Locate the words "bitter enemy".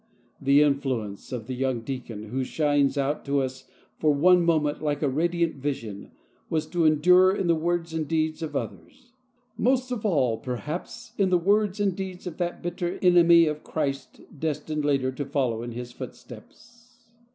12.63-13.45